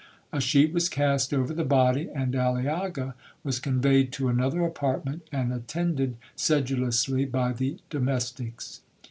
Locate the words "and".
2.09-2.33, 5.31-5.53